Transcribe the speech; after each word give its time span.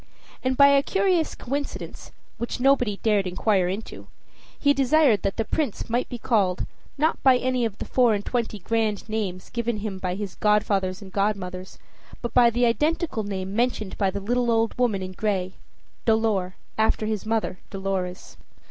And 0.43 0.57
by 0.57 0.69
a 0.69 0.81
curious 0.81 1.35
coincidence, 1.35 2.09
which 2.39 2.59
nobody 2.59 2.97
dared 3.03 3.27
inquire 3.27 3.67
into, 3.67 4.07
he 4.59 4.73
desired 4.73 5.21
that 5.21 5.37
the 5.37 5.45
Prince 5.45 5.91
might 5.91 6.09
be 6.09 6.17
called, 6.17 6.65
not 6.97 7.21
by 7.21 7.37
any 7.37 7.65
of 7.65 7.77
the 7.77 7.85
four 7.85 8.15
and 8.15 8.25
twenty 8.25 8.57
grand 8.57 9.07
names 9.07 9.51
given 9.51 9.77
him 9.77 9.99
by 9.99 10.15
his 10.15 10.33
godfathers 10.33 11.03
and 11.03 11.13
godmothers, 11.13 11.77
but 12.23 12.33
by 12.33 12.49
the 12.49 12.65
identical 12.65 13.21
name 13.21 13.55
mentioned 13.55 13.95
by 13.99 14.09
the 14.09 14.19
little 14.19 14.49
old 14.49 14.75
woman 14.75 15.03
in 15.03 15.11
gray 15.11 15.53
Dolor, 16.05 16.55
after 16.79 17.05
his 17.05 17.23
mother 17.23 17.59
Dolorez. 17.69 18.37